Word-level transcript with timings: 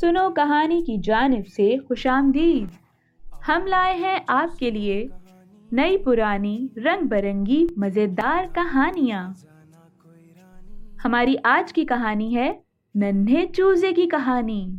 سنو 0.00 0.30
کہانی 0.30 0.80
کی 0.80 0.96
جانب 1.02 1.48
سے 1.56 1.76
خوش 1.88 2.06
آمدید 2.06 2.66
ہم 3.48 3.66
لائے 3.66 3.94
ہیں 3.94 4.18
آپ 4.28 4.58
کے 4.58 4.70
لیے 4.70 5.06
نئی 5.72 5.96
پرانی 5.96 6.68
رنگ 6.76 7.06
برنگی 7.06 7.66
مزیدار 7.76 8.44
کہانیاں۔ 8.54 9.32
ہماری 11.04 11.34
آج 11.44 11.72
کی 11.72 11.84
کہانی 11.84 12.36
ہے 12.36 12.52
ننھے 12.94 13.46
چوزے 13.56 13.92
کی 13.92 14.06
کہانی۔ 14.06 14.70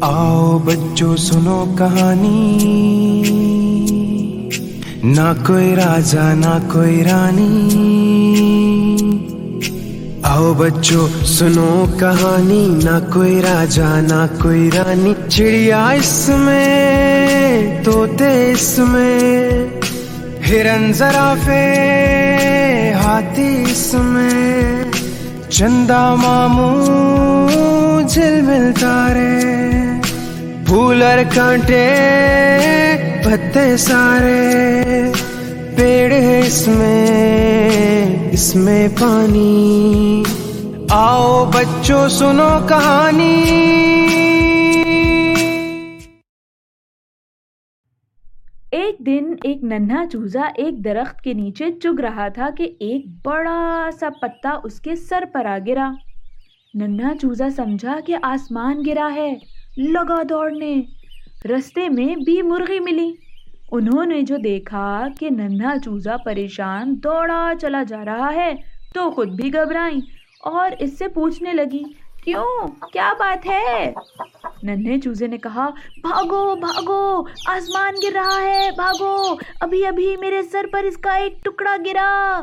آؤ 0.00 0.58
بچوں، 0.58 1.16
سنو 1.16 1.74
کہانی۔ 1.78 2.58
نہ 5.04 5.46
کوئی 5.46 5.76
راجا، 5.76 6.34
نہ 6.34 6.72
کوئی 6.72 7.04
رانی۔ 7.04 7.75
بچوں، 10.56 11.24
سنو 11.24 11.84
کہانی، 12.00 12.78
نہ 12.84 13.12
کوئی 13.12 13.42
راجا، 13.42 14.00
نہ 14.00 14.26
کوئی 14.42 14.70
رانی۔ 14.76 15.14
چڑیا 15.28 15.88
اس 15.88 16.30
میں، 16.34 17.84
طوطے 17.84 18.52
اس 18.52 18.78
میں۔ 18.78 19.50
ہرن 20.48 20.92
زرافے 20.92 21.74
ہاتھی 23.04 23.62
اس 23.62 23.94
میں۔ 23.98 24.62
چندا 25.50 26.14
ماموں 26.14 28.02
جل 28.08 28.40
مل 28.40 28.72
تارے۔ 28.80 29.40
پھولر 30.66 31.22
کانٹے، 31.34 31.90
پتے 33.24 33.76
سارے۔ 33.76 34.52
پیڑ 35.76 36.12
ہے 36.12 36.40
اس 36.40 36.68
میں 36.68 38.30
اس 38.32 38.56
میں 38.56 38.88
پانی۔ 39.00 40.22
آؤ 40.90 41.44
بچوں، 41.44 42.08
سنو 42.08 42.58
کہانی۔ 42.68 43.42
ایک 48.70 49.06
دن 49.06 49.34
ایک 49.44 49.64
ننھا 49.64 50.04
چوزا 50.12 50.42
ایک 50.56 50.84
درخت 50.84 51.20
کے 51.20 51.32
نیچے 51.32 51.64
چگ 51.82 52.00
رہا 52.00 52.28
تھا 52.28 52.48
کہ 52.58 52.64
ایک 52.80 53.06
بڑا 53.24 53.88
سا 54.00 54.08
پتا 54.22 54.50
اس 54.64 54.80
کے 54.80 54.96
سر 54.96 55.24
پر 55.32 55.44
آ 55.44 55.58
گرا۔ 55.66 55.92
ننھا 56.74 57.12
چوزا 57.22 57.50
سمجھا 57.50 57.98
کہ 58.06 58.16
آسمان 58.22 58.82
گرا 58.86 59.10
ہے، 59.14 59.34
لگا 59.76 60.22
دوڑنے۔ 60.28 60.82
رستے 61.44 61.88
میں 61.88 62.14
بھی 62.24 62.42
مرغی 62.42 62.80
ملی۔ 62.80 63.25
انہوں 63.72 64.06
نے 64.06 64.22
جو 64.22 64.36
دیکھا 64.36 65.06
کہ 65.20 65.30
ننھا 65.30 65.74
چوزا 65.84 66.16
پریشان 66.16 66.94
دوڑا 67.02 67.52
چلا 67.60 67.82
جا 67.82 68.04
رہا 68.04 68.34
ہے 68.34 68.54
تو 68.94 69.10
خود 69.10 69.28
بھی 69.28 69.52
گھبرائیں 69.54 70.00
اور 70.44 70.70
اس 70.78 70.98
سے 70.98 71.08
پوچھنے 71.08 71.52
لگی، 71.52 71.82
کیوں؟ 72.24 72.68
کیا 72.92 73.12
بات 73.18 73.46
ہے؟ 73.46 73.92
ننھے 74.62 75.00
چوزے 75.00 75.26
نے 75.26 75.38
کہا، 75.38 75.68
بھاگو 76.02 76.54
بھاگو، 76.54 77.20
آسمان 77.46 77.94
گر 78.02 78.12
رہا 78.14 78.42
ہے، 78.42 78.70
بھاگو، 78.76 79.36
ابھی 79.60 79.86
ابھی 79.86 80.16
میرے 80.16 80.42
سر 80.42 80.66
پر 80.72 80.84
اس 80.84 80.96
کا 80.96 81.12
ایک 81.12 81.44
ٹکڑا 81.44 81.76
گرا۔ 81.86 82.40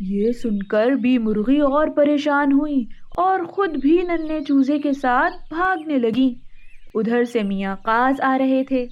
یہ 0.00 0.32
سن 0.32 0.58
کر 0.62 0.90
بھی 0.90 1.18
مرغی 1.18 1.60
اور 1.60 1.88
پریشان 1.88 2.52
ہوئی 2.52 2.84
اور 3.16 3.40
خود 3.44 3.76
بھی 3.76 4.02
ننھے 4.02 4.40
چوزے 4.40 4.78
کے 4.78 4.92
ساتھ 4.92 5.54
بھاگنے 5.54 5.98
لگی 5.98 6.34
ادھر 6.94 7.24
سے 7.24 7.42
میاں 7.42 7.76
قاز 7.76 8.20
آ 8.20 8.38
رہے 8.38 8.64
تھے۔ 8.64 8.86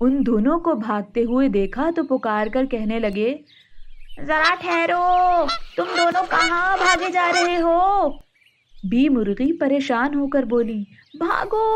ان 0.00 0.16
دونوں 0.26 0.58
کو 0.60 0.74
بھاگتے 0.76 1.22
ہوئے 1.24 1.48
دیکھا 1.48 1.88
تو 1.96 2.02
پکار 2.06 2.46
کر 2.46 2.66
کہنے 2.66 2.98
لگے 2.98 3.34
ذرا 4.18 4.54
ٹھہرو 4.60 5.04
تم 5.76 5.94
دونوں 5.96 6.24
کہاں 6.30 6.76
بھاگے 6.76 7.10
جا 7.12 7.30
رہے 7.32 7.56
ہو؟ 7.60 8.08
بی 8.84 9.08
مرغی 9.08 9.52
پریشان 9.58 10.14
ہو 10.14 10.28
کر 10.28 10.44
بولی 10.44 10.82
بھاگو 11.18 11.66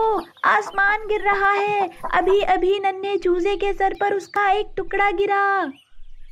آسمان 0.48 1.00
گر 1.10 1.22
رہا 1.24 1.52
ہے 1.54 1.86
ابھی 2.12 2.44
ابھی 2.46 2.78
ننھے 2.78 3.16
چوزے 3.18 3.56
کے 3.56 3.72
سر 3.72 3.92
پر 4.00 4.12
اس 4.12 4.28
کا 4.28 4.46
ایک 4.48 4.76
ٹکڑا 4.76 5.10
گرا۔ 5.18 5.42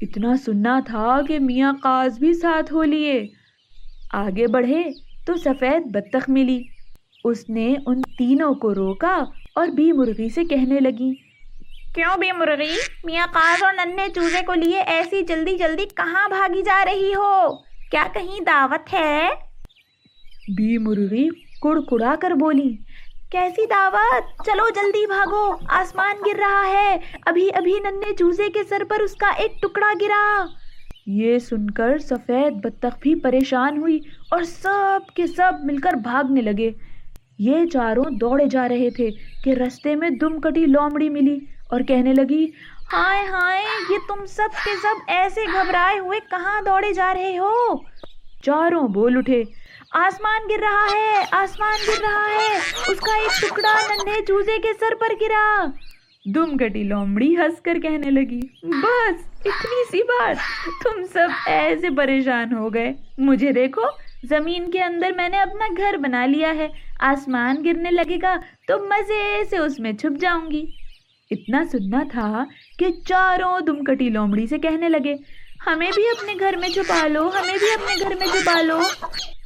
اتنا 0.02 0.36
سننا 0.36 0.78
تھا 0.86 1.20
کہ 1.28 1.38
میاں 1.38 1.72
قاز 1.82 2.18
بھی 2.18 2.32
ساتھ 2.34 2.72
ہو 2.72 2.82
لیے۔ 2.84 3.14
آگے 4.14 4.46
بڑھے 4.46 4.82
تو 5.26 5.36
سفید 5.36 5.86
بطخ 5.86 6.28
ملی۔ 6.28 6.62
اس 7.24 7.48
نے 7.48 7.74
ان 7.86 8.02
تینوں 8.18 8.54
کو 8.54 8.74
روکا 8.74 9.14
اور 9.54 9.66
بی 9.68 9.92
مرغی 9.92 10.28
سے 10.28 10.44
کہنے 10.44 10.80
لگی 10.80 11.12
کیوں 11.94 12.16
بی 12.18 12.30
مرغی؟ 12.32 12.76
میاں 13.04 13.26
قاز 13.32 13.62
اور 13.62 13.74
ننھے 13.74 14.06
چوزے 14.14 14.44
کو 14.46 14.54
لیے 14.54 14.80
ایسی 14.80 15.22
جلدی 15.22 15.56
جلدی 15.58 15.84
کہاں 15.96 16.28
بھاگی 16.28 16.62
جا 16.62 16.84
رہی 16.84 17.14
ہو؟ 17.14 17.56
کیا 17.90 18.04
کہیں 18.14 18.40
دعوت 18.40 18.92
ہے؟ 18.94 19.28
بی 20.48 20.78
مرغی 20.78 21.28
کڑ 21.62 21.78
کڑا 21.80 22.14
کر 22.20 22.30
بولی 22.30 22.68
کیسی 23.32 23.66
دعوت؟ 23.66 24.44
چلو 24.46 24.68
جلدی 24.68 25.06
بھاگو 25.06 25.44
آسمان 25.68 26.16
گر 26.26 26.38
رہا 26.38 26.66
ہے 26.68 26.96
ابھی 27.26 27.48
ابھی 27.54 27.78
ننھے 27.80 28.14
چوزے 28.14 28.48
کے 28.50 28.62
سر 28.68 28.82
پر 28.88 29.00
اس 29.00 29.14
کا 29.14 29.28
ایک 29.28 29.60
ٹکڑا 29.62 29.92
گرا۔ 30.00 30.46
یہ 31.06 31.38
سن 31.38 31.70
کر 31.70 31.98
سفید 31.98 32.64
بطخ 32.64 32.98
بھی 33.00 33.14
پریشان 33.14 33.76
ہوئی 33.78 33.98
اور 34.30 34.42
سب 34.42 35.14
کے 35.14 35.26
سب 35.26 35.52
مل 35.64 35.76
کر 35.76 35.92
بھاگنے 35.92 36.40
لگے۔ 36.40 36.70
یہ 37.38 37.66
چاروں 37.66 38.04
دوڑے 38.20 38.46
جا 38.50 38.68
رہے 38.68 38.90
تھے 38.90 39.10
کہ 39.44 39.50
رستے 39.50 39.94
میں 39.94 40.10
دم 40.10 40.40
کٹی 40.40 40.66
لومڑی 40.66 41.08
ملی۔ 41.08 41.38
اور 41.70 41.80
کہنے 41.80 42.12
لگی 42.14 42.44
ہائے 42.92 43.26
ہائے 43.26 43.64
یہ 43.90 43.98
تم 44.08 44.24
سب 44.26 44.48
کے 44.64 44.70
سب 44.82 44.94
ایسے 45.06 45.44
گھبرائے 45.52 45.98
ہوئے 45.98 46.20
کہاں 46.30 46.60
دوڑے 46.62 46.92
جا 46.92 47.12
رہے 47.14 47.38
ہو؟ 47.38 47.76
چاروں 48.42 48.86
بول 48.88 49.16
اٹھے 49.16 49.42
آسمان 49.94 50.48
گر 50.50 50.60
رہا 50.60 50.86
ہے 50.92 51.24
آسمان 51.32 51.76
گر 51.88 52.00
رہا 52.00 52.30
ہے 52.30 52.56
اس 52.88 53.00
کا 53.00 53.16
ایک 53.16 53.40
ٹکڑا 53.42 53.74
ننھے 53.88 54.20
چوزے 54.26 54.58
کے 54.62 54.72
سر 54.80 54.94
پر 55.00 55.14
گرا۔ 55.20 55.66
دم 56.34 56.56
کٹی 56.56 56.82
لومڑی 56.82 57.36
ہنس 57.36 57.60
کر 57.62 57.78
کہنے 57.82 58.10
لگی 58.10 58.40
بس 58.62 59.46
اتنی 59.46 59.84
سی 59.90 60.02
بات 60.02 60.36
تم 60.84 61.04
سب 61.12 61.28
ایسے 61.46 61.90
پریشان 61.96 62.52
ہو 62.52 62.74
گئے۔ 62.74 62.92
مجھے 63.18 63.52
دیکھو 63.52 63.82
زمین 64.28 64.70
کے 64.70 64.82
اندر 64.82 65.10
میں 65.16 65.28
نے 65.28 65.40
اپنا 65.40 65.66
گھر 65.76 65.96
بنا 65.96 66.26
لیا 66.26 66.54
ہے 66.54 66.68
آسمان 67.00 67.64
گرنے 67.64 67.90
لگے 67.90 68.18
گا 68.22 68.36
تو 68.68 68.78
مزے 68.78 69.44
سے 69.50 69.58
اس 69.58 69.78
میں 69.78 69.92
چھپ 69.92 70.20
جاؤں 70.20 70.50
گی۔ 70.50 70.64
اتنا 71.30 71.64
سننا 71.72 72.02
تھا 72.12 72.44
کہ 72.78 72.86
چاروں 73.06 73.60
دم 73.60 73.84
کٹی 73.84 74.08
لومڑی 74.08 74.46
سے 74.46 74.58
کہنے 74.58 74.88
لگے، 74.88 75.14
ہمیں 75.66 75.90
بھی 75.94 76.02
اپنے 76.08 76.32
گھر 76.40 76.56
میں 76.60 76.68
چھپا 76.68 77.06
لو، 77.06 77.28
ہمیں 77.28 77.58
بھی 77.58 77.72
اپنے 77.74 77.94
گھر 78.00 78.16
میں 78.18 78.26
چھپا 78.26 78.60
لو۔ 78.62 78.80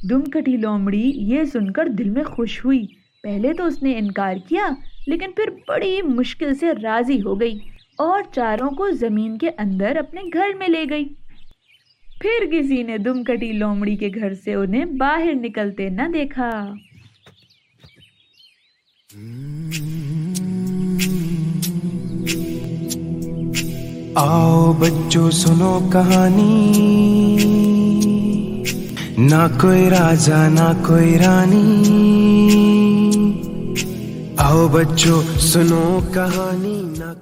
دم 0.09 0.21
کٹی 0.21 0.57
لومڑی 0.57 1.11
یہ 1.15 1.43
سن 1.43 1.71
کر 1.71 1.87
دل 1.87 2.09
میں 2.09 2.23
خوش 2.23 2.65
ہوئی۔ 2.65 2.85
پہلے 3.23 3.53
تو 3.53 3.65
اس 3.65 3.83
نے 3.83 3.97
انکار 3.97 4.35
کیا، 4.49 4.69
لیکن 5.07 5.31
پھر 5.31 5.49
بڑی 5.67 6.01
مشکل 6.01 6.55
سے 6.55 6.71
راضی 6.83 7.21
ہو 7.21 7.39
گئی 7.39 7.59
اور 7.97 8.21
چاروں 8.35 8.69
کو 8.69 8.91
زمین 8.91 9.37
کے 9.37 9.49
اندر 9.57 9.95
اپنے 9.95 10.21
گھر 10.33 10.53
میں 10.57 10.67
لے 10.67 10.85
گئی۔ 10.89 11.05
پھر 12.21 12.45
کسی 12.51 12.83
نے 12.83 12.97
دم 12.97 13.23
کٹی 13.23 13.51
لومڑی 13.51 13.95
کے 13.95 14.09
گھر 14.15 14.33
سے 14.33 14.53
انہیں 14.53 14.85
باہر 14.85 15.33
نکلتے 15.33 15.89
نہ 15.89 16.01
دیکھا۔ 16.13 16.73
آؤ 24.15 24.73
بچوں 24.73 25.31
سنو 25.31 25.79
کہانی۔ 25.91 26.73
نہ 29.17 29.47
کوئی 29.61 29.89
راجا، 29.89 30.47
نہ 30.47 30.71
کوئی 30.87 31.17
رانی۔ 31.19 31.83
آؤ 34.37 34.67
بچوں 34.67 35.39
سنو 35.39 35.99
کہانی، 36.13 36.81
نہ 36.99 37.13